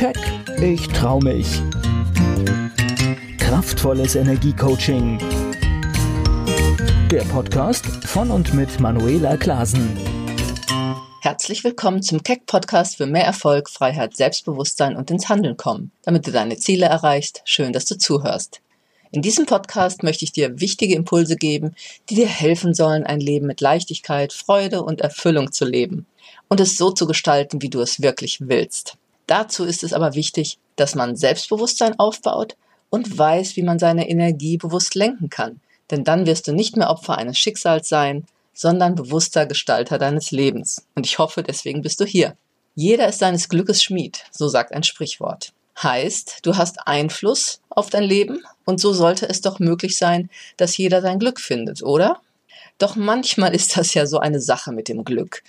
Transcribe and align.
Keck, 0.00 0.16
ich 0.62 0.88
trau 0.88 1.20
mich. 1.20 1.60
Kraftvolles 3.36 4.14
Energiecoaching. 4.14 5.18
Der 7.10 7.20
Podcast 7.24 7.84
von 8.06 8.30
und 8.30 8.54
mit 8.54 8.80
Manuela 8.80 9.36
Klasen. 9.36 9.94
Herzlich 11.20 11.64
willkommen 11.64 12.02
zum 12.02 12.22
Keck 12.22 12.46
Podcast 12.46 12.96
für 12.96 13.04
mehr 13.04 13.26
Erfolg, 13.26 13.68
Freiheit, 13.68 14.16
Selbstbewusstsein 14.16 14.96
und 14.96 15.10
ins 15.10 15.28
Handeln 15.28 15.58
kommen, 15.58 15.92
damit 16.00 16.26
du 16.26 16.32
deine 16.32 16.56
Ziele 16.56 16.86
erreichst. 16.86 17.42
Schön, 17.44 17.74
dass 17.74 17.84
du 17.84 17.98
zuhörst. 17.98 18.62
In 19.10 19.20
diesem 19.20 19.44
Podcast 19.44 20.02
möchte 20.02 20.24
ich 20.24 20.32
dir 20.32 20.62
wichtige 20.62 20.94
Impulse 20.94 21.36
geben, 21.36 21.74
die 22.08 22.14
dir 22.14 22.26
helfen 22.26 22.72
sollen, 22.72 23.04
ein 23.04 23.20
Leben 23.20 23.46
mit 23.46 23.60
Leichtigkeit, 23.60 24.32
Freude 24.32 24.82
und 24.82 25.02
Erfüllung 25.02 25.52
zu 25.52 25.66
leben 25.66 26.06
und 26.48 26.58
es 26.58 26.78
so 26.78 26.90
zu 26.90 27.06
gestalten, 27.06 27.60
wie 27.60 27.68
du 27.68 27.82
es 27.82 28.00
wirklich 28.00 28.38
willst. 28.40 28.96
Dazu 29.26 29.64
ist 29.64 29.82
es 29.82 29.92
aber 29.92 30.14
wichtig, 30.14 30.58
dass 30.76 30.94
man 30.94 31.16
Selbstbewusstsein 31.16 31.98
aufbaut 31.98 32.56
und 32.90 33.18
weiß, 33.18 33.56
wie 33.56 33.62
man 33.62 33.78
seine 33.78 34.08
Energie 34.08 34.56
bewusst 34.56 34.94
lenken 34.94 35.30
kann. 35.30 35.60
Denn 35.90 36.04
dann 36.04 36.26
wirst 36.26 36.48
du 36.48 36.52
nicht 36.52 36.76
mehr 36.76 36.90
Opfer 36.90 37.18
eines 37.18 37.38
Schicksals 37.38 37.88
sein, 37.88 38.26
sondern 38.52 38.94
bewusster 38.94 39.46
Gestalter 39.46 39.98
deines 39.98 40.30
Lebens. 40.30 40.86
Und 40.94 41.06
ich 41.06 41.18
hoffe, 41.18 41.42
deswegen 41.42 41.82
bist 41.82 42.00
du 42.00 42.04
hier. 42.04 42.36
Jeder 42.74 43.08
ist 43.08 43.18
seines 43.18 43.48
Glückes 43.48 43.82
Schmied, 43.82 44.24
so 44.30 44.48
sagt 44.48 44.72
ein 44.72 44.82
Sprichwort. 44.82 45.52
Heißt, 45.82 46.40
du 46.42 46.56
hast 46.56 46.86
Einfluss 46.86 47.60
auf 47.70 47.90
dein 47.90 48.04
Leben 48.04 48.42
und 48.64 48.80
so 48.80 48.92
sollte 48.92 49.28
es 49.28 49.40
doch 49.40 49.58
möglich 49.58 49.96
sein, 49.96 50.28
dass 50.56 50.76
jeder 50.76 51.00
sein 51.00 51.18
Glück 51.18 51.40
findet, 51.40 51.82
oder? 51.82 52.20
Doch 52.78 52.96
manchmal 52.96 53.54
ist 53.54 53.76
das 53.76 53.94
ja 53.94 54.06
so 54.06 54.18
eine 54.18 54.40
Sache 54.40 54.72
mit 54.72 54.88
dem 54.88 55.04
Glück. 55.04 55.42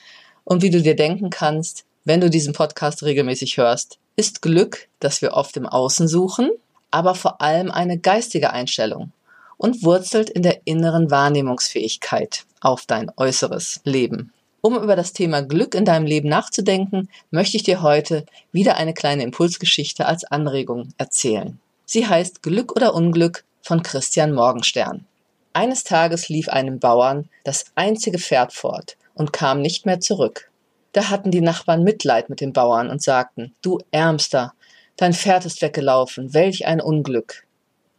Und 0.43 0.61
wie 0.61 0.69
du 0.69 0.81
dir 0.81 0.95
denken 0.95 1.29
kannst, 1.29 1.85
wenn 2.03 2.21
du 2.21 2.29
diesen 2.29 2.53
Podcast 2.53 3.03
regelmäßig 3.03 3.57
hörst, 3.57 3.99
ist 4.15 4.41
Glück, 4.41 4.87
das 4.99 5.21
wir 5.21 5.33
oft 5.33 5.55
im 5.57 5.65
Außen 5.65 6.07
suchen, 6.07 6.49
aber 6.89 7.15
vor 7.15 7.41
allem 7.41 7.71
eine 7.71 7.97
geistige 7.97 8.51
Einstellung 8.51 9.11
und 9.57 9.83
wurzelt 9.83 10.29
in 10.29 10.41
der 10.41 10.61
inneren 10.65 11.11
Wahrnehmungsfähigkeit 11.11 12.45
auf 12.59 12.85
dein 12.85 13.11
äußeres 13.15 13.81
Leben. 13.83 14.33
Um 14.61 14.75
über 14.75 14.95
das 14.95 15.13
Thema 15.13 15.41
Glück 15.41 15.73
in 15.73 15.85
deinem 15.85 16.05
Leben 16.05 16.29
nachzudenken, 16.29 17.09
möchte 17.31 17.57
ich 17.57 17.63
dir 17.63 17.81
heute 17.81 18.25
wieder 18.51 18.77
eine 18.77 18.93
kleine 18.93 19.23
Impulsgeschichte 19.23 20.05
als 20.05 20.23
Anregung 20.23 20.89
erzählen. 20.97 21.59
Sie 21.85 22.07
heißt 22.07 22.43
Glück 22.43 22.75
oder 22.75 22.93
Unglück 22.93 23.43
von 23.63 23.81
Christian 23.81 24.33
Morgenstern. 24.33 25.05
Eines 25.53 25.83
Tages 25.83 26.29
lief 26.29 26.47
einem 26.47 26.79
Bauern 26.79 27.27
das 27.43 27.65
einzige 27.75 28.19
Pferd 28.19 28.53
fort 28.53 28.97
und 29.13 29.33
kam 29.33 29.61
nicht 29.61 29.85
mehr 29.85 29.99
zurück. 29.99 30.50
Da 30.91 31.09
hatten 31.09 31.31
die 31.31 31.41
Nachbarn 31.41 31.83
Mitleid 31.83 32.29
mit 32.29 32.41
dem 32.41 32.53
Bauern 32.53 32.89
und 32.89 33.01
sagten, 33.01 33.55
du 33.61 33.79
Ärmster, 33.91 34.53
dein 34.97 35.13
Pferd 35.13 35.45
ist 35.45 35.61
weggelaufen, 35.61 36.33
welch 36.33 36.65
ein 36.65 36.81
Unglück. 36.81 37.47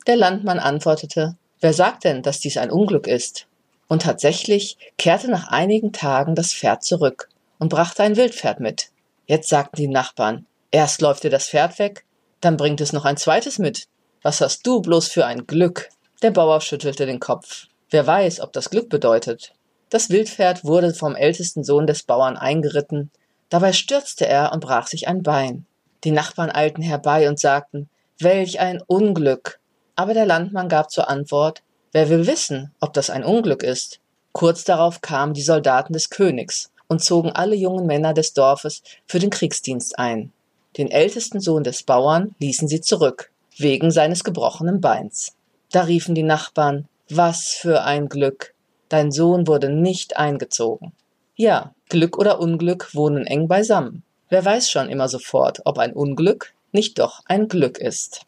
Der 0.07 0.17
Landmann 0.17 0.59
antwortete, 0.59 1.37
wer 1.61 1.73
sagt 1.73 2.05
denn, 2.05 2.23
dass 2.23 2.41
dies 2.41 2.57
ein 2.57 2.71
Unglück 2.71 3.07
ist? 3.07 3.47
Und 3.89 4.03
tatsächlich 4.03 4.77
kehrte 4.99 5.31
nach 5.31 5.49
einigen 5.49 5.93
Tagen 5.93 6.35
das 6.35 6.53
Pferd 6.53 6.85
zurück 6.85 7.29
und 7.59 7.69
brachte 7.69 8.03
ein 8.03 8.17
Wildpferd 8.17 8.61
mit. 8.61 8.91
Jetzt 9.27 9.49
sagten 9.49 9.77
die 9.77 9.89
Nachbarn, 9.89 10.47
erst 10.71 11.01
läuft 11.01 11.25
dir 11.25 11.31
das 11.31 11.49
Pferd 11.49 11.79
weg, 11.79 12.05
dann 12.41 12.57
bringt 12.57 12.81
es 12.81 12.93
noch 12.93 13.05
ein 13.05 13.17
zweites 13.17 13.59
mit. 13.59 13.87
Was 14.23 14.41
hast 14.41 14.67
du 14.67 14.81
bloß 14.81 15.09
für 15.09 15.27
ein 15.27 15.47
Glück? 15.47 15.89
Der 16.23 16.31
Bauer 16.31 16.61
schüttelte 16.61 17.07
den 17.07 17.21
Kopf. 17.21 17.67
Wer 17.91 18.07
weiß, 18.07 18.41
ob 18.41 18.53
das 18.53 18.71
Glück 18.71 18.89
bedeutet. 18.89 19.53
Das 19.93 20.09
Wildpferd 20.09 20.65
wurde 20.65 20.95
vom 20.95 21.15
ältesten 21.15 21.65
Sohn 21.65 21.87
des 21.87 22.05
Bauern 22.05 22.39
eingeritten, 22.39 23.11
dabei 23.51 23.75
stürzte 23.75 24.27
er 24.27 24.51
und 24.55 24.61
brach 24.61 24.87
sich 24.87 25.07
ein 25.07 25.23
Bein. 25.23 25.67
Die 26.05 26.13
Nachbarn 26.13 26.51
eilten 26.51 26.83
herbei 26.83 27.29
und 27.29 27.39
sagten, 27.39 27.91
welch 28.19 28.59
ein 28.59 28.81
Unglück. 28.87 29.61
Aber 29.95 30.15
der 30.15 30.25
Landmann 30.25 30.71
gab 30.71 30.91
zur 30.91 31.11
Antwort, 31.11 31.63
wer 31.93 32.09
will 32.09 32.27
wissen, 32.27 32.73
ob 32.81 32.95
das 32.95 33.11
ein 33.11 33.23
Unglück 33.23 33.63
ist? 33.63 34.01
Kurz 34.33 34.65
darauf 34.65 35.03
kamen 35.03 35.35
die 35.35 35.43
Soldaten 35.43 35.93
des 35.93 36.09
Königs 36.09 36.71
und 36.89 37.05
zogen 37.05 37.31
alle 37.31 37.55
jungen 37.55 37.85
Männer 37.85 38.15
des 38.15 38.33
Dorfes 38.33 38.83
für 39.07 39.19
den 39.19 39.29
Kriegsdienst 39.29 39.99
ein. 39.99 40.33
Den 40.79 40.91
ältesten 40.91 41.39
Sohn 41.39 41.65
des 41.65 41.83
Bauern 41.83 42.35
ließen 42.39 42.67
sie 42.67 42.81
zurück, 42.81 43.31
wegen 43.59 43.91
seines 43.91 44.25
gebrochenen 44.25 44.81
Beins. 44.81 45.37
Da 45.71 45.83
riefen 45.83 46.15
die 46.15 46.23
Nachbarn, 46.23 46.89
was 47.11 47.49
für 47.49 47.83
ein 47.83 48.09
Glück. 48.09 48.52
Dein 48.93 49.11
Sohn 49.11 49.47
wurde 49.47 49.71
nicht 49.71 50.19
eingezogen. 50.19 50.93
Ja, 51.35 51.75
Glück 51.89 52.19
oder 52.19 52.41
Unglück 52.41 52.95
wohnen 52.95 53.27
eng 53.27 53.49
beisammen. 53.49 54.03
Wer 54.29 54.45
weiß 54.45 54.71
schon 54.71 54.91
immer 54.91 55.09
sofort, 55.09 55.63
ob 55.65 55.79
ein 55.79 55.95
Unglück 55.95 56.53
nicht 56.73 56.99
doch 56.99 57.21
ein 57.25 57.49
Glück 57.49 57.79
ist. 57.79 58.27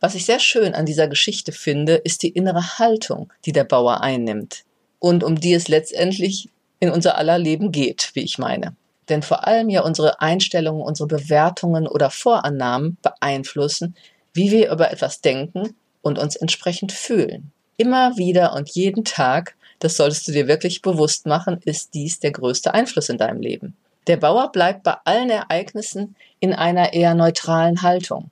Was 0.00 0.14
ich 0.14 0.24
sehr 0.24 0.40
schön 0.40 0.74
an 0.74 0.86
dieser 0.86 1.06
Geschichte 1.06 1.52
finde, 1.52 1.96
ist 1.96 2.22
die 2.22 2.30
innere 2.30 2.78
Haltung, 2.78 3.30
die 3.44 3.52
der 3.52 3.64
Bauer 3.64 4.00
einnimmt 4.00 4.64
und 5.00 5.22
um 5.22 5.38
die 5.38 5.52
es 5.52 5.68
letztendlich 5.68 6.48
in 6.78 6.88
unser 6.88 7.18
aller 7.18 7.38
Leben 7.38 7.70
geht, 7.70 8.12
wie 8.14 8.24
ich 8.24 8.38
meine. 8.38 8.74
Denn 9.10 9.20
vor 9.20 9.46
allem 9.46 9.68
ja 9.68 9.82
unsere 9.82 10.22
Einstellungen, 10.22 10.80
unsere 10.80 11.08
Bewertungen 11.08 11.86
oder 11.86 12.08
Vorannahmen 12.08 12.96
beeinflussen, 13.02 13.94
wie 14.32 14.50
wir 14.50 14.72
über 14.72 14.90
etwas 14.90 15.20
denken 15.20 15.76
und 16.00 16.18
uns 16.18 16.36
entsprechend 16.36 16.90
fühlen. 16.90 17.52
Immer 17.76 18.16
wieder 18.16 18.54
und 18.54 18.70
jeden 18.70 19.04
Tag 19.04 19.56
das 19.80 19.96
solltest 19.96 20.28
du 20.28 20.32
dir 20.32 20.46
wirklich 20.46 20.82
bewusst 20.82 21.26
machen, 21.26 21.60
ist 21.64 21.94
dies 21.94 22.20
der 22.20 22.30
größte 22.30 22.72
Einfluss 22.72 23.08
in 23.08 23.18
deinem 23.18 23.40
Leben. 23.40 23.76
Der 24.06 24.16
Bauer 24.16 24.52
bleibt 24.52 24.82
bei 24.82 24.96
allen 25.04 25.30
Ereignissen 25.30 26.16
in 26.38 26.54
einer 26.54 26.92
eher 26.92 27.14
neutralen 27.14 27.82
Haltung. 27.82 28.30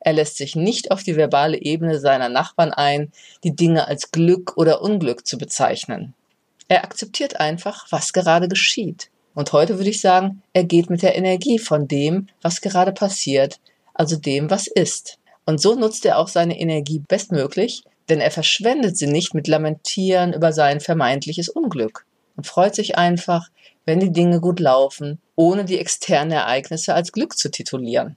Er 0.00 0.12
lässt 0.12 0.36
sich 0.36 0.54
nicht 0.54 0.90
auf 0.90 1.02
die 1.02 1.16
verbale 1.16 1.60
Ebene 1.60 1.98
seiner 1.98 2.28
Nachbarn 2.28 2.72
ein, 2.72 3.12
die 3.42 3.54
Dinge 3.54 3.88
als 3.88 4.10
Glück 4.12 4.56
oder 4.56 4.80
Unglück 4.82 5.26
zu 5.26 5.38
bezeichnen. 5.38 6.14
Er 6.68 6.84
akzeptiert 6.84 7.40
einfach, 7.40 7.86
was 7.90 8.12
gerade 8.12 8.48
geschieht. 8.48 9.10
Und 9.34 9.52
heute 9.52 9.78
würde 9.78 9.90
ich 9.90 10.00
sagen, 10.00 10.42
er 10.52 10.64
geht 10.64 10.90
mit 10.90 11.02
der 11.02 11.16
Energie 11.16 11.58
von 11.58 11.88
dem, 11.88 12.28
was 12.42 12.60
gerade 12.60 12.92
passiert, 12.92 13.60
also 13.94 14.16
dem, 14.16 14.50
was 14.50 14.66
ist. 14.66 15.18
Und 15.46 15.60
so 15.60 15.74
nutzt 15.74 16.04
er 16.04 16.18
auch 16.18 16.28
seine 16.28 16.58
Energie 16.58 17.02
bestmöglich, 17.06 17.82
denn 18.08 18.20
er 18.20 18.30
verschwendet 18.30 18.96
sie 18.96 19.06
nicht 19.06 19.34
mit 19.34 19.48
Lamentieren 19.48 20.32
über 20.32 20.52
sein 20.52 20.80
vermeintliches 20.80 21.48
Unglück 21.48 22.04
und 22.36 22.46
freut 22.46 22.74
sich 22.74 22.96
einfach, 22.96 23.48
wenn 23.84 24.00
die 24.00 24.12
Dinge 24.12 24.40
gut 24.40 24.60
laufen, 24.60 25.18
ohne 25.34 25.64
die 25.64 25.78
externen 25.78 26.32
Ereignisse 26.32 26.94
als 26.94 27.12
Glück 27.12 27.38
zu 27.38 27.50
titulieren. 27.50 28.16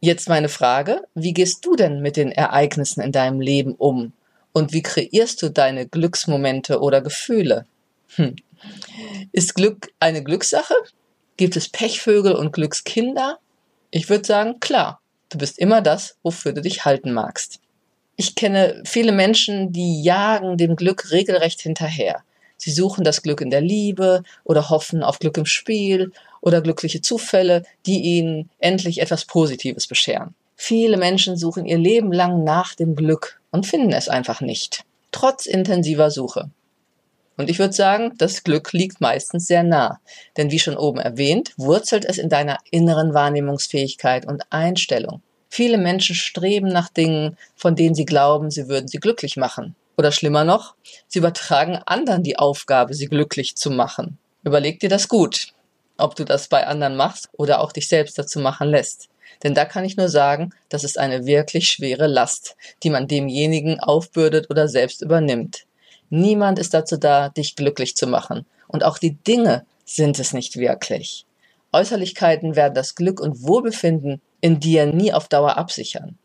Jetzt 0.00 0.28
meine 0.28 0.48
Frage, 0.48 1.02
wie 1.14 1.32
gehst 1.32 1.64
du 1.64 1.74
denn 1.74 2.02
mit 2.02 2.16
den 2.16 2.30
Ereignissen 2.30 3.00
in 3.00 3.12
deinem 3.12 3.40
Leben 3.40 3.74
um? 3.74 4.12
Und 4.52 4.72
wie 4.72 4.82
kreierst 4.82 5.42
du 5.42 5.50
deine 5.50 5.86
Glücksmomente 5.86 6.80
oder 6.80 7.00
Gefühle? 7.00 7.66
Hm. 8.16 8.36
Ist 9.32 9.54
Glück 9.54 9.92
eine 10.00 10.22
Glückssache? 10.22 10.74
Gibt 11.36 11.56
es 11.56 11.68
Pechvögel 11.68 12.34
und 12.34 12.52
Glückskinder? 12.52 13.38
Ich 13.90 14.08
würde 14.08 14.26
sagen, 14.26 14.60
klar, 14.60 15.00
du 15.28 15.38
bist 15.38 15.58
immer 15.58 15.82
das, 15.82 16.16
wofür 16.22 16.52
du 16.52 16.62
dich 16.62 16.84
halten 16.84 17.12
magst. 17.12 17.60
Ich 18.16 18.34
kenne 18.34 18.82
viele 18.84 19.12
Menschen, 19.12 19.72
die 19.72 20.02
jagen 20.02 20.56
dem 20.56 20.74
Glück 20.74 21.10
regelrecht 21.10 21.60
hinterher. 21.60 22.22
Sie 22.56 22.70
suchen 22.70 23.04
das 23.04 23.22
Glück 23.22 23.42
in 23.42 23.50
der 23.50 23.60
Liebe 23.60 24.22
oder 24.42 24.70
hoffen 24.70 25.02
auf 25.02 25.18
Glück 25.18 25.36
im 25.36 25.44
Spiel 25.44 26.12
oder 26.40 26.62
glückliche 26.62 27.02
Zufälle, 27.02 27.64
die 27.84 28.00
ihnen 28.00 28.48
endlich 28.58 29.02
etwas 29.02 29.26
Positives 29.26 29.86
bescheren. 29.86 30.34
Viele 30.54 30.96
Menschen 30.96 31.36
suchen 31.36 31.66
ihr 31.66 31.76
Leben 31.76 32.10
lang 32.10 32.42
nach 32.42 32.74
dem 32.74 32.96
Glück 32.96 33.38
und 33.50 33.66
finden 33.66 33.92
es 33.92 34.08
einfach 34.08 34.40
nicht, 34.40 34.84
trotz 35.12 35.44
intensiver 35.44 36.10
Suche. 36.10 36.50
Und 37.36 37.50
ich 37.50 37.58
würde 37.58 37.74
sagen, 37.74 38.14
das 38.16 38.44
Glück 38.44 38.72
liegt 38.72 39.02
meistens 39.02 39.46
sehr 39.46 39.62
nah, 39.62 40.00
denn 40.38 40.50
wie 40.50 40.58
schon 40.58 40.78
oben 40.78 40.98
erwähnt, 40.98 41.52
wurzelt 41.58 42.06
es 42.06 42.16
in 42.16 42.30
deiner 42.30 42.56
inneren 42.70 43.12
Wahrnehmungsfähigkeit 43.12 44.26
und 44.26 44.44
Einstellung. 44.48 45.20
Viele 45.56 45.78
Menschen 45.78 46.14
streben 46.14 46.68
nach 46.68 46.90
Dingen, 46.90 47.38
von 47.54 47.76
denen 47.76 47.94
sie 47.94 48.04
glauben, 48.04 48.50
sie 48.50 48.68
würden 48.68 48.88
sie 48.88 48.98
glücklich 48.98 49.38
machen. 49.38 49.74
Oder 49.96 50.12
schlimmer 50.12 50.44
noch, 50.44 50.74
sie 51.08 51.20
übertragen 51.20 51.76
anderen 51.86 52.22
die 52.22 52.38
Aufgabe, 52.38 52.92
sie 52.92 53.06
glücklich 53.06 53.56
zu 53.56 53.70
machen. 53.70 54.18
Überleg 54.44 54.80
dir 54.80 54.90
das 54.90 55.08
gut, 55.08 55.54
ob 55.96 56.14
du 56.14 56.26
das 56.26 56.48
bei 56.48 56.66
anderen 56.66 56.94
machst 56.94 57.30
oder 57.32 57.60
auch 57.60 57.72
dich 57.72 57.88
selbst 57.88 58.18
dazu 58.18 58.38
machen 58.38 58.68
lässt. 58.68 59.08
Denn 59.44 59.54
da 59.54 59.64
kann 59.64 59.86
ich 59.86 59.96
nur 59.96 60.10
sagen, 60.10 60.50
das 60.68 60.84
ist 60.84 60.98
eine 60.98 61.24
wirklich 61.24 61.70
schwere 61.70 62.06
Last, 62.06 62.54
die 62.82 62.90
man 62.90 63.08
demjenigen 63.08 63.80
aufbürdet 63.80 64.50
oder 64.50 64.68
selbst 64.68 65.00
übernimmt. 65.00 65.64
Niemand 66.10 66.58
ist 66.58 66.74
dazu 66.74 66.98
da, 66.98 67.30
dich 67.30 67.56
glücklich 67.56 67.96
zu 67.96 68.06
machen. 68.06 68.44
Und 68.68 68.84
auch 68.84 68.98
die 68.98 69.14
Dinge 69.14 69.64
sind 69.86 70.18
es 70.18 70.34
nicht 70.34 70.58
wirklich. 70.58 71.24
Äußerlichkeiten 71.72 72.56
werden 72.56 72.74
das 72.74 72.94
Glück 72.94 73.20
und 73.20 73.42
Wohlbefinden 73.42 74.20
in 74.40 74.60
dir 74.60 74.86
nie 74.86 75.12
auf 75.12 75.28
Dauer 75.28 75.56
absichern. 75.56 76.18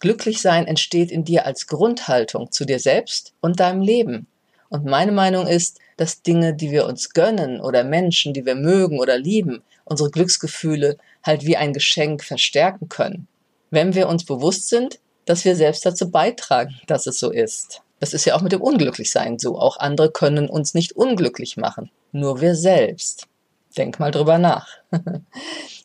Glücklich 0.00 0.40
sein 0.40 0.66
entsteht 0.66 1.10
in 1.10 1.24
dir 1.24 1.44
als 1.44 1.66
Grundhaltung 1.66 2.52
zu 2.52 2.64
dir 2.64 2.78
selbst 2.78 3.32
und 3.40 3.58
deinem 3.58 3.80
Leben. 3.80 4.26
Und 4.68 4.84
meine 4.84 5.12
Meinung 5.12 5.46
ist, 5.46 5.78
dass 5.96 6.22
Dinge, 6.22 6.54
die 6.54 6.70
wir 6.70 6.86
uns 6.86 7.10
gönnen 7.10 7.60
oder 7.60 7.82
Menschen, 7.82 8.32
die 8.32 8.46
wir 8.46 8.54
mögen 8.54 9.00
oder 9.00 9.18
lieben, 9.18 9.62
unsere 9.84 10.10
Glücksgefühle 10.10 10.98
halt 11.24 11.44
wie 11.44 11.56
ein 11.56 11.72
Geschenk 11.72 12.22
verstärken 12.22 12.88
können, 12.88 13.26
wenn 13.70 13.94
wir 13.94 14.08
uns 14.08 14.24
bewusst 14.24 14.68
sind, 14.68 15.00
dass 15.24 15.44
wir 15.44 15.56
selbst 15.56 15.84
dazu 15.84 16.10
beitragen, 16.10 16.76
dass 16.86 17.06
es 17.06 17.18
so 17.18 17.30
ist. 17.30 17.82
Das 18.00 18.14
ist 18.14 18.24
ja 18.24 18.36
auch 18.36 18.42
mit 18.42 18.52
dem 18.52 18.62
Unglücklichsein 18.62 19.38
so. 19.38 19.58
Auch 19.58 19.78
andere 19.78 20.10
können 20.10 20.48
uns 20.48 20.74
nicht 20.74 20.92
unglücklich 20.92 21.56
machen. 21.56 21.90
Nur 22.12 22.40
wir 22.40 22.54
selbst. 22.54 23.26
Denk 23.78 24.00
mal 24.00 24.10
drüber 24.10 24.38
nach. 24.38 24.66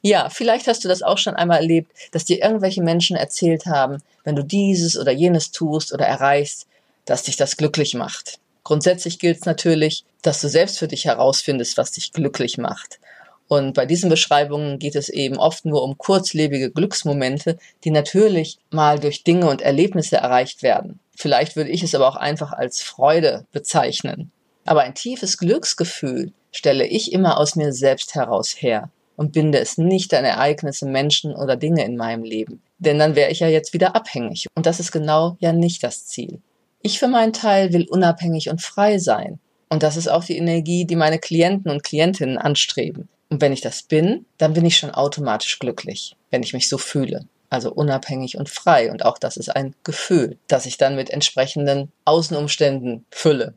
ja, 0.02 0.30
vielleicht 0.30 0.68
hast 0.68 0.84
du 0.84 0.88
das 0.88 1.04
auch 1.04 1.20
schon 1.20 1.36
einmal 1.36 1.60
erlebt, 1.60 1.92
dass 2.12 2.26
dir 2.26 2.44
irgendwelche 2.44 2.82
Menschen 2.82 3.16
erzählt 3.16 3.68
haben, 3.68 4.00
wenn 4.24 4.36
du 4.36 4.44
dieses 4.44 4.98
oder 4.98 5.12
jenes 5.12 5.52
tust 5.52 5.94
oder 5.94 6.08
erreichst, 6.08 6.66
dass 7.06 7.24
dich 7.24 7.38
das 7.38 7.56
glücklich 7.56 7.94
macht. 7.94 8.40
Grundsätzlich 8.64 9.20
gilt 9.20 9.38
es 9.38 9.46
natürlich, 9.46 10.06
dass 10.24 10.42
du 10.42 10.50
selbst 10.50 10.80
für 10.80 10.88
dich 10.88 11.06
herausfindest, 11.06 11.78
was 11.78 11.92
dich 11.92 12.14
glücklich 12.14 12.58
macht. 12.58 13.00
Und 13.48 13.74
bei 13.74 13.86
diesen 13.86 14.10
Beschreibungen 14.10 14.80
geht 14.80 14.96
es 14.96 15.10
eben 15.10 15.38
oft 15.38 15.66
nur 15.66 15.84
um 15.84 15.98
kurzlebige 15.98 16.72
Glücksmomente, 16.72 17.60
die 17.84 17.92
natürlich 17.92 18.58
mal 18.72 19.00
durch 19.00 19.24
Dinge 19.24 19.50
und 19.50 19.62
Erlebnisse 19.62 20.18
erreicht 20.18 20.64
werden. 20.64 21.00
Vielleicht 21.16 21.56
würde 21.56 21.70
ich 21.70 21.84
es 21.84 21.94
aber 21.94 22.08
auch 22.08 22.16
einfach 22.16 22.54
als 22.54 22.82
Freude 22.82 23.46
bezeichnen. 23.52 24.32
Aber 24.66 24.82
ein 24.82 24.96
tiefes 24.96 25.38
Glücksgefühl 25.38 26.32
stelle 26.54 26.86
ich 26.86 27.12
immer 27.12 27.38
aus 27.38 27.56
mir 27.56 27.74
selbst 27.74 28.16
heraus 28.16 28.56
her 28.58 28.90
und 29.16 29.34
binde 29.34 29.60
es 29.60 29.78
nicht 29.78 30.14
an 30.14 30.24
Ereignisse, 30.24 30.86
Menschen 30.86 31.36
oder 31.36 31.56
Dinge 31.56 31.84
in 31.84 31.98
meinem 31.98 32.24
Leben. 32.24 32.62
Denn 32.80 33.00
dann 33.00 33.16
wäre 33.16 33.32
ich 33.32 33.40
ja 33.40 33.48
jetzt 33.48 33.74
wieder 33.74 33.96
abhängig. 33.96 34.48
Und 34.56 34.66
das 34.66 34.80
ist 34.80 34.92
genau 34.92 35.36
ja 35.40 35.52
nicht 35.52 35.84
das 35.84 36.06
Ziel. 36.06 36.40
Ich 36.82 37.00
für 37.00 37.08
meinen 37.08 37.34
Teil 37.34 37.74
will 37.74 37.88
unabhängig 37.90 38.50
und 38.50 38.62
frei 38.62 38.98
sein. 38.98 39.40
Und 39.70 39.84
das 39.84 39.98
ist 39.98 40.08
auch 40.08 40.24
die 40.24 40.38
Energie, 40.38 40.86
die 40.86 40.96
meine 40.96 41.20
Klienten 41.20 41.72
und 41.72 41.84
Klientinnen 41.84 42.38
anstreben. 42.38 43.10
Und 43.30 43.42
wenn 43.42 43.54
ich 43.54 43.62
das 43.62 43.84
bin, 43.84 44.26
dann 44.38 44.54
bin 44.54 44.66
ich 44.66 44.78
schon 44.78 44.92
automatisch 44.92 45.58
glücklich, 45.60 46.16
wenn 46.30 46.44
ich 46.44 46.54
mich 46.54 46.70
so 46.70 46.78
fühle. 46.78 47.26
Also 47.50 47.72
unabhängig 47.72 48.38
und 48.38 48.50
frei. 48.50 48.92
Und 48.92 49.06
auch 49.06 49.18
das 49.18 49.38
ist 49.38 49.50
ein 49.50 49.76
Gefühl, 49.84 50.38
das 50.48 50.66
ich 50.66 50.78
dann 50.78 50.96
mit 50.96 51.10
entsprechenden 51.10 51.92
Außenumständen 52.06 53.06
fülle. 53.10 53.56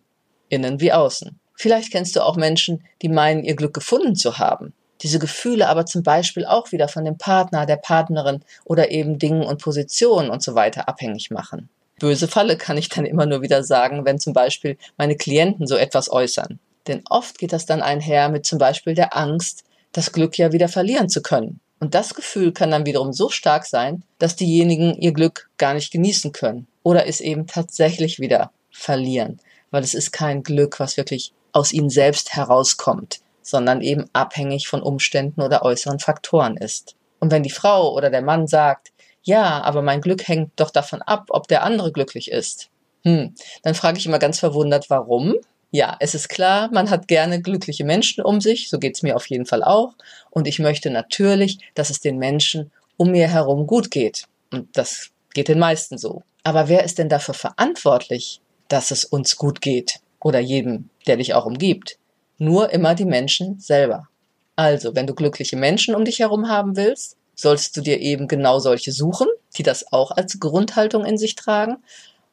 Innen 0.49 0.81
wie 0.81 0.93
außen. 0.93 1.39
Vielleicht 1.57 1.91
kennst 1.91 2.15
du 2.17 2.21
auch 2.21 2.37
Menschen, 2.37 2.85
die 3.03 3.09
meinen, 3.09 3.45
ihr 3.45 3.57
Glück 3.57 3.75
gefunden 3.75 4.15
zu 4.15 4.39
haben. 4.39 4.73
Diese 5.03 5.19
Gefühle 5.19 5.69
aber 5.69 5.87
zum 5.87 6.03
Beispiel 6.03 6.47
auch 6.47 6.73
wieder 6.73 6.89
von 6.89 7.05
dem 7.05 7.19
Partner, 7.19 7.67
der 7.67 7.77
Partnerin 7.77 8.43
oder 8.65 8.91
eben 8.91 9.19
Dingen 9.19 9.43
und 9.43 9.61
Positionen 9.61 10.31
und 10.31 10.43
so 10.43 10.55
weiter 10.55 10.89
abhängig 10.89 11.31
machen 11.31 11.69
böse 11.99 12.29
Falle, 12.29 12.57
kann 12.57 12.77
ich 12.77 12.89
dann 12.89 13.07
immer 13.07 13.27
nur 13.27 13.43
wieder 13.43 13.63
sagen, 13.63 14.05
wenn 14.05 14.19
zum 14.19 14.33
Beispiel 14.33 14.77
meine 14.97 15.17
Klienten 15.17 15.67
so 15.67 15.77
etwas 15.77 16.11
äußern. 16.11 16.59
Denn 16.87 17.03
oft 17.09 17.39
geht 17.39 17.53
das 17.53 17.67
dann 17.67 17.83
einher 17.83 18.29
mit 18.29 18.47
zum 18.47 18.59
Beispiel 18.59 18.95
der 18.95 19.17
Angst, 19.17 19.65
das 19.93 20.13
Glück 20.13 20.39
ja 20.39 20.53
wieder 20.53 20.69
verlieren 20.69 21.09
zu 21.09 21.23
können. 21.23 21.61
Und 21.79 21.95
das 21.95 22.15
Gefühl 22.15 22.53
kann 22.53 22.71
dann 22.71 22.87
wiederum 22.87 23.13
so 23.13 23.29
stark 23.29 23.67
sein, 23.67 24.03
dass 24.19 24.37
diejenigen 24.37 24.95
ihr 24.95 25.13
Glück 25.13 25.51
gar 25.59 25.75
nicht 25.75 25.91
genießen 25.93 26.33
können 26.33 26.67
oder 26.83 27.07
es 27.07 27.21
eben 27.21 27.47
tatsächlich 27.47 28.19
wieder 28.19 28.51
verlieren, 28.71 29.41
weil 29.71 29.83
es 29.83 29.95
ist 29.95 30.13
kein 30.13 30.43
Glück, 30.43 30.81
was 30.81 30.97
wirklich 30.97 31.33
aus 31.57 31.73
ihnen 31.73 31.89
selbst 31.89 32.35
herauskommt, 32.35 33.21
sondern 33.41 33.81
eben 33.81 34.05
abhängig 34.13 34.69
von 34.69 34.83
Umständen 34.83 35.41
oder 35.41 35.63
äußeren 35.63 35.99
Faktoren 35.99 36.59
ist. 36.59 36.97
Und 37.19 37.31
wenn 37.31 37.43
die 37.43 37.51
Frau 37.51 37.95
oder 37.95 38.11
der 38.11 38.21
Mann 38.21 38.47
sagt, 38.47 38.93
ja, 39.23 39.63
aber 39.63 39.81
mein 39.81 40.03
Glück 40.03 40.29
hängt 40.29 40.53
doch 40.57 40.71
davon 40.71 41.01
ab, 41.01 41.29
ob 41.31 41.49
der 41.49 41.63
andere 41.63 41.93
glücklich 41.93 42.31
ist. 42.31 42.69
Hm, 43.05 43.35
dann 43.63 43.75
frage 43.75 43.97
ich 43.99 44.05
immer 44.05 44.19
ganz 44.19 44.39
verwundert, 44.39 44.91
warum? 44.91 45.35
Ja, 45.71 45.97
es 45.99 46.15
ist 46.15 46.29
klar, 46.29 46.69
man 46.73 46.91
hat 46.91 47.09
gerne 47.09 47.41
glückliche 47.41 47.85
Menschen 47.85 48.23
um 48.23 48.43
sich, 48.43 48.69
so 48.69 48.79
geht's 48.79 49.03
mir 49.03 49.17
auf 49.17 49.27
jeden 49.27 49.47
Fall 49.47 49.65
auch. 49.65 49.95
Und 50.31 50.47
ich 50.47 50.59
möchte 50.59 50.91
natürlich, 50.91 51.59
dass 51.75 51.89
es 51.89 52.01
den 52.01 52.19
Menschen 52.19 52.71
um 52.99 53.13
mir 53.13 53.29
herum 53.29 53.67
gut 53.67 53.91
geht. 53.91 54.25
Und 54.53 54.77
das 54.77 55.09
geht 55.33 55.49
den 55.49 55.59
meisten 55.59 55.97
so. 55.97 56.23
Aber 56.45 56.69
wer 56.69 56.85
ist 56.85 56.99
denn 56.99 57.09
dafür 57.09 57.35
verantwortlich, 57.35 58.43
dass 58.69 58.91
es 58.91 59.05
uns 59.05 59.37
gut 59.37 59.63
geht? 59.63 60.01
Oder 60.27 60.41
jedem, 60.41 60.91
der 61.07 61.19
dich 61.19 61.35
auch 61.35 61.47
umgibt? 61.47 61.99
Nur 62.37 62.71
immer 62.71 62.97
die 62.97 63.05
Menschen 63.05 63.61
selber. 63.61 64.09
Also, 64.57 64.97
wenn 64.97 65.07
du 65.07 65.15
glückliche 65.15 65.57
Menschen 65.57 65.95
um 65.95 66.05
dich 66.05 66.19
herum 66.19 66.49
haben 66.49 66.75
willst, 66.75 67.17
solltest 67.37 67.77
du 67.77 67.81
dir 67.81 68.01
eben 68.01 68.27
genau 68.27 68.59
solche 68.59 68.91
suchen, 68.91 69.29
die 69.57 69.63
das 69.63 69.93
auch 69.93 70.11
als 70.11 70.41
Grundhaltung 70.41 71.05
in 71.05 71.17
sich 71.17 71.37
tragen. 71.37 71.77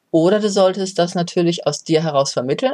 Oder 0.10 0.40
du 0.40 0.50
solltest 0.50 0.98
das 0.98 1.14
natürlich 1.14 1.68
aus 1.68 1.84
dir 1.84 2.02
heraus 2.02 2.34
vermitteln, 2.34 2.74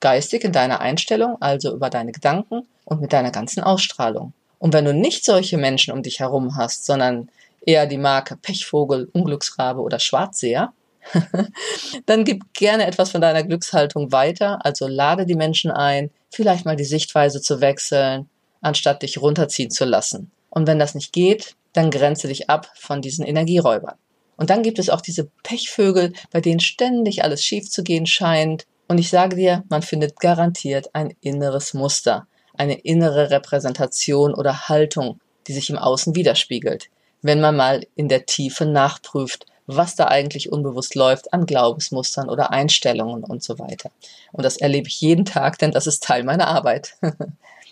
geistig 0.00 0.42
in 0.42 0.50
deiner 0.50 0.80
Einstellung, 0.80 1.36
also 1.38 1.72
über 1.72 1.88
deine 1.88 2.10
Gedanken 2.10 2.66
und 2.84 3.00
mit 3.00 3.12
deiner 3.12 3.30
ganzen 3.30 3.62
Ausstrahlung. 3.62 4.32
Und 4.58 4.72
wenn 4.72 4.84
du 4.84 4.92
nicht 4.92 5.24
solche 5.24 5.56
Menschen 5.56 5.92
um 5.92 6.02
dich 6.02 6.18
herum 6.18 6.56
hast, 6.56 6.84
sondern 6.84 7.28
eher 7.60 7.86
die 7.86 7.96
Marke 7.96 8.36
Pechvogel, 8.36 9.08
Unglücksrabe 9.12 9.80
oder 9.80 10.00
Schwarzseher, 10.00 10.72
dann 12.06 12.24
gib 12.24 12.52
gerne 12.54 12.86
etwas 12.86 13.10
von 13.10 13.20
deiner 13.20 13.42
Glückshaltung 13.42 14.12
weiter, 14.12 14.64
also 14.64 14.86
lade 14.86 15.26
die 15.26 15.34
Menschen 15.34 15.70
ein, 15.70 16.10
vielleicht 16.30 16.64
mal 16.64 16.76
die 16.76 16.84
Sichtweise 16.84 17.40
zu 17.40 17.60
wechseln, 17.60 18.28
anstatt 18.60 19.02
dich 19.02 19.20
runterziehen 19.20 19.70
zu 19.70 19.84
lassen. 19.84 20.30
Und 20.50 20.66
wenn 20.66 20.78
das 20.78 20.94
nicht 20.94 21.12
geht, 21.12 21.54
dann 21.72 21.90
grenze 21.90 22.28
dich 22.28 22.50
ab 22.50 22.70
von 22.74 23.02
diesen 23.02 23.24
Energieräubern. 23.24 23.96
Und 24.36 24.50
dann 24.50 24.62
gibt 24.62 24.78
es 24.78 24.88
auch 24.88 25.00
diese 25.00 25.28
Pechvögel, 25.42 26.12
bei 26.30 26.40
denen 26.40 26.60
ständig 26.60 27.24
alles 27.24 27.42
schief 27.42 27.68
zu 27.68 27.82
gehen 27.82 28.06
scheint. 28.06 28.66
Und 28.86 28.98
ich 28.98 29.10
sage 29.10 29.36
dir, 29.36 29.64
man 29.68 29.82
findet 29.82 30.20
garantiert 30.20 30.94
ein 30.94 31.14
inneres 31.20 31.74
Muster, 31.74 32.26
eine 32.56 32.78
innere 32.78 33.30
Repräsentation 33.30 34.34
oder 34.34 34.68
Haltung, 34.68 35.20
die 35.46 35.52
sich 35.52 35.70
im 35.70 35.78
Außen 35.78 36.14
widerspiegelt, 36.14 36.88
wenn 37.20 37.40
man 37.40 37.56
mal 37.56 37.84
in 37.96 38.08
der 38.08 38.26
Tiefe 38.26 38.64
nachprüft, 38.64 39.46
was 39.68 39.94
da 39.94 40.06
eigentlich 40.06 40.50
unbewusst 40.50 40.94
läuft 40.94 41.32
an 41.32 41.46
Glaubensmustern 41.46 42.28
oder 42.28 42.50
Einstellungen 42.50 43.22
und 43.22 43.42
so 43.42 43.58
weiter. 43.58 43.90
Und 44.32 44.44
das 44.44 44.56
erlebe 44.56 44.88
ich 44.88 45.00
jeden 45.00 45.24
Tag, 45.24 45.58
denn 45.58 45.70
das 45.70 45.86
ist 45.86 46.02
Teil 46.02 46.24
meiner 46.24 46.48
Arbeit. 46.48 46.96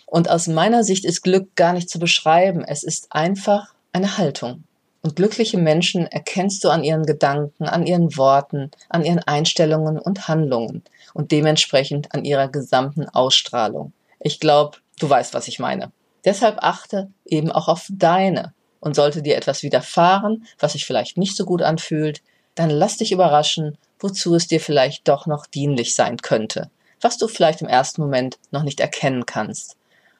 Und 0.09 0.29
aus 0.29 0.47
meiner 0.47 0.85
Sicht 0.85 1.03
ist 1.03 1.21
Glück 1.21 1.53
gar 1.55 1.73
nicht 1.73 1.89
zu 1.89 1.99
beschreiben. 1.99 2.63
Es 2.63 2.83
ist 2.83 3.07
einfach 3.09 3.73
eine 3.91 4.17
Haltung. 4.17 4.63
Und 5.01 5.17
glückliche 5.17 5.57
Menschen 5.57 6.07
erkennst 6.07 6.63
du 6.63 6.69
an 6.69 6.83
ihren 6.83 7.05
Gedanken, 7.05 7.65
an 7.65 7.85
ihren 7.85 8.15
Worten, 8.15 8.71
an 8.89 9.03
ihren 9.03 9.19
Einstellungen 9.19 9.99
und 9.99 10.27
Handlungen 10.27 10.83
und 11.13 11.31
dementsprechend 11.31 12.13
an 12.13 12.23
ihrer 12.23 12.47
gesamten 12.47 13.07
Ausstrahlung. 13.09 13.91
Ich 14.19 14.39
glaube, 14.39 14.77
du 14.99 15.09
weißt, 15.09 15.33
was 15.33 15.47
ich 15.47 15.59
meine. 15.59 15.91
Deshalb 16.25 16.57
achte 16.61 17.09
eben 17.25 17.51
auch 17.51 17.67
auf 17.67 17.87
deine. 17.89 18.53
Und 18.79 18.95
sollte 18.95 19.21
dir 19.21 19.37
etwas 19.37 19.63
widerfahren, 19.63 20.45
was 20.59 20.73
sich 20.73 20.85
vielleicht 20.85 21.17
nicht 21.17 21.35
so 21.35 21.45
gut 21.45 21.61
anfühlt, 21.61 22.21
dann 22.55 22.69
lass 22.69 22.97
dich 22.97 23.11
überraschen, 23.11 23.77
wozu 23.99 24.35
es 24.35 24.47
dir 24.47 24.59
vielleicht 24.59 25.07
doch 25.07 25.25
noch 25.25 25.45
dienlich 25.45 25.95
sein 25.95 26.17
könnte, 26.17 26.69
was 27.01 27.17
du 27.17 27.27
vielleicht 27.27 27.61
im 27.61 27.67
ersten 27.67 28.01
Moment 28.01 28.37
noch 28.51 28.63
nicht 28.63 28.79
erkennen 28.79 29.25
kannst 29.25 29.77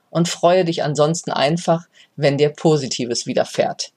und 0.10 0.30
freue 0.30 0.66
dich 0.66 0.84
ansonsten 0.84 1.32
einfach, 1.32 1.88
wenn 2.16 2.38
dir 2.38 2.50
Positives 2.50 3.26
widerfährt. 3.26 3.92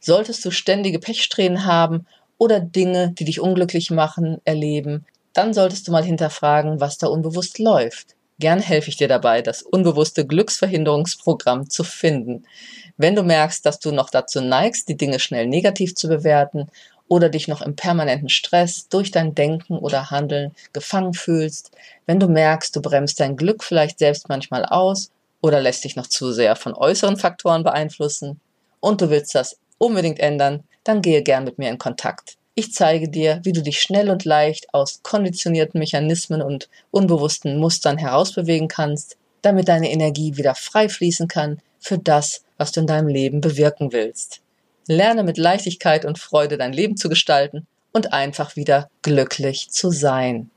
Solltest 0.00 0.44
du 0.44 0.50
ständige 0.50 0.98
Pechsträhnen 0.98 1.64
haben 1.64 2.06
oder 2.38 2.60
Dinge, 2.60 3.12
die 3.12 3.24
dich 3.24 3.40
unglücklich 3.40 3.90
machen, 3.90 4.38
erleben, 4.44 5.06
dann 5.32 5.52
solltest 5.52 5.86
du 5.86 5.92
mal 5.92 6.04
hinterfragen, 6.04 6.80
was 6.80 6.98
da 6.98 7.08
unbewusst 7.08 7.58
läuft. 7.58 8.15
Gern 8.38 8.60
helfe 8.60 8.90
ich 8.90 8.98
dir 8.98 9.08
dabei, 9.08 9.40
das 9.40 9.62
unbewusste 9.62 10.26
Glücksverhinderungsprogramm 10.26 11.70
zu 11.70 11.84
finden. 11.84 12.44
Wenn 12.98 13.14
du 13.14 13.22
merkst, 13.22 13.64
dass 13.64 13.78
du 13.78 13.92
noch 13.92 14.10
dazu 14.10 14.42
neigst, 14.42 14.88
die 14.88 14.96
Dinge 14.96 15.20
schnell 15.20 15.46
negativ 15.46 15.94
zu 15.94 16.08
bewerten 16.08 16.68
oder 17.08 17.30
dich 17.30 17.48
noch 17.48 17.62
im 17.62 17.76
permanenten 17.76 18.28
Stress 18.28 18.88
durch 18.88 19.10
dein 19.10 19.34
Denken 19.34 19.78
oder 19.78 20.10
Handeln 20.10 20.54
gefangen 20.74 21.14
fühlst, 21.14 21.70
wenn 22.04 22.20
du 22.20 22.28
merkst, 22.28 22.76
du 22.76 22.82
bremst 22.82 23.20
dein 23.20 23.36
Glück 23.36 23.64
vielleicht 23.64 23.98
selbst 23.98 24.28
manchmal 24.28 24.66
aus 24.66 25.10
oder 25.40 25.60
lässt 25.60 25.84
dich 25.84 25.96
noch 25.96 26.06
zu 26.06 26.32
sehr 26.32 26.56
von 26.56 26.74
äußeren 26.74 27.16
Faktoren 27.16 27.64
beeinflussen 27.64 28.40
und 28.80 29.00
du 29.00 29.08
willst 29.08 29.34
das 29.34 29.58
unbedingt 29.78 30.20
ändern, 30.20 30.64
dann 30.84 31.00
gehe 31.00 31.22
gern 31.22 31.44
mit 31.44 31.58
mir 31.58 31.70
in 31.70 31.78
Kontakt. 31.78 32.36
Ich 32.58 32.72
zeige 32.72 33.10
dir, 33.10 33.40
wie 33.42 33.52
du 33.52 33.62
dich 33.62 33.80
schnell 33.80 34.08
und 34.08 34.24
leicht 34.24 34.72
aus 34.72 35.00
konditionierten 35.02 35.78
Mechanismen 35.78 36.40
und 36.40 36.70
unbewussten 36.90 37.58
Mustern 37.58 37.98
herausbewegen 37.98 38.66
kannst, 38.66 39.18
damit 39.42 39.68
deine 39.68 39.90
Energie 39.90 40.38
wieder 40.38 40.54
frei 40.54 40.88
fließen 40.88 41.28
kann 41.28 41.60
für 41.78 41.98
das, 41.98 42.44
was 42.56 42.72
du 42.72 42.80
in 42.80 42.86
deinem 42.86 43.08
Leben 43.08 43.42
bewirken 43.42 43.92
willst. 43.92 44.40
Lerne 44.88 45.22
mit 45.22 45.36
Leichtigkeit 45.36 46.06
und 46.06 46.18
Freude 46.18 46.56
dein 46.56 46.72
Leben 46.72 46.96
zu 46.96 47.10
gestalten 47.10 47.66
und 47.92 48.14
einfach 48.14 48.56
wieder 48.56 48.88
glücklich 49.02 49.68
zu 49.68 49.90
sein. 49.90 50.50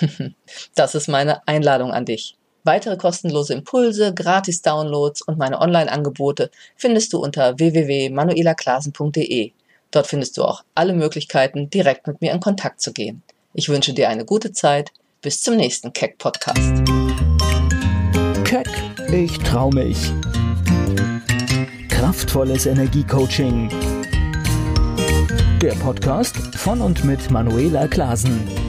das 0.74 0.94
ist 0.94 1.08
meine 1.08 1.48
Einladung 1.48 1.90
an 1.90 2.04
dich. 2.04 2.36
Weitere 2.64 2.98
kostenlose 2.98 3.54
Impulse, 3.54 4.12
Gratis-Downloads 4.12 5.22
und 5.22 5.38
meine 5.38 5.58
Online-Angebote 5.62 6.50
findest 6.76 7.14
du 7.14 7.18
unter 7.18 7.58
www.manuelaklasen.de. 7.58 9.52
Dort 9.90 10.06
findest 10.06 10.36
du 10.36 10.44
auch 10.44 10.62
alle 10.74 10.92
Möglichkeiten, 10.92 11.70
direkt 11.70 12.06
mit 12.06 12.20
mir 12.20 12.32
in 12.32 12.40
Kontakt 12.40 12.80
zu 12.80 12.92
gehen. 12.92 13.22
Ich 13.54 13.68
wünsche 13.68 13.94
dir 13.94 14.08
eine 14.08 14.24
gute 14.24 14.52
Zeit. 14.52 14.92
Bis 15.22 15.42
zum 15.42 15.56
nächsten 15.56 15.92
Keck-Podcast. 15.92 16.82
Keck, 18.44 18.68
ich 19.10 19.38
trau 19.38 19.70
mich. 19.70 20.12
Kraftvolles 21.88 22.66
Energiecoaching. 22.66 23.70
Der 25.62 25.72
Podcast 25.72 26.36
von 26.56 26.82
und 26.82 27.04
mit 27.04 27.30
Manuela 27.30 27.88
Klasen. 27.88 28.65